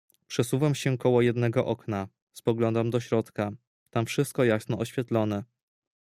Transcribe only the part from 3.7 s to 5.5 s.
tam wszystko jasno oświetlone."